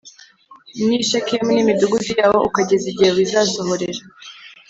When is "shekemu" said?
1.09-1.49